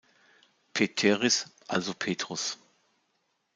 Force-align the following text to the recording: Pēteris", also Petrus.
Pēteris", 0.79 1.37
also 1.77 1.93
Petrus. 2.07 2.49